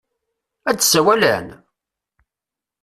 Ad 0.69 0.75
d-sawalen? 0.77 1.47